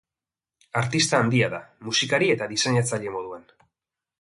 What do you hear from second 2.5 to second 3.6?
diseinatzaile moduan.